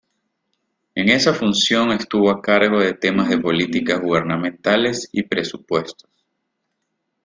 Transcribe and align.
En 0.95 1.09
esa 1.09 1.31
función 1.31 1.91
estuvo 1.91 2.31
a 2.31 2.41
cargo 2.41 2.79
de 2.79 2.95
temas 2.95 3.29
de 3.29 3.37
políticas 3.37 4.01
gubernamentales 4.01 5.07
y 5.11 5.21
presupuestos. 5.21 6.09